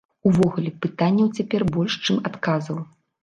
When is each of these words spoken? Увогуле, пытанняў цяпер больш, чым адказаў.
Увогуле, 0.27 0.71
пытанняў 0.85 1.27
цяпер 1.41 1.61
больш, 1.75 1.99
чым 2.05 2.17
адказаў. 2.31 2.83